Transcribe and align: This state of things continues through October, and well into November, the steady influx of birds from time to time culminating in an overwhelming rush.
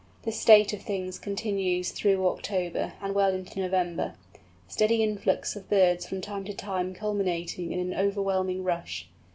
This 0.23 0.39
state 0.39 0.73
of 0.73 0.81
things 0.81 1.19
continues 1.19 1.91
through 1.91 2.27
October, 2.27 2.93
and 3.03 3.13
well 3.13 3.35
into 3.35 3.59
November, 3.59 4.15
the 4.65 4.73
steady 4.73 5.03
influx 5.03 5.55
of 5.55 5.69
birds 5.69 6.07
from 6.07 6.21
time 6.21 6.43
to 6.45 6.55
time 6.55 6.95
culminating 6.95 7.71
in 7.71 7.79
an 7.79 7.93
overwhelming 7.93 8.63
rush. 8.63 9.07